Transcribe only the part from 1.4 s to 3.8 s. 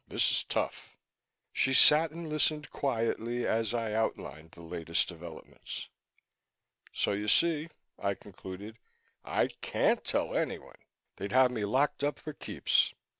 She sat and listened quietly as